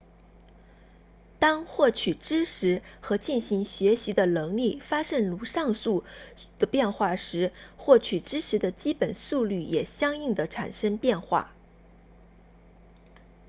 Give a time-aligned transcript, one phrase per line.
[1.37, 6.03] 当获取知识和进行学习的能力发生如上所述
[6.57, 11.53] 的变化时获取知识的基本速率也相应地产生变化